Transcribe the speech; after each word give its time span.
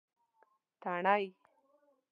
تڼۍ 0.81 1.23